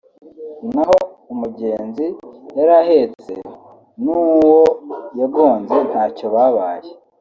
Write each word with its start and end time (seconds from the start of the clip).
naho 0.73 0.97
umugenzi 1.33 2.05
yari 2.57 2.73
ahetse 2.81 3.33
n’uwo 4.03 4.59
yagonze 5.19 5.77
ntacyo 5.89 6.27
babaye 6.35 6.89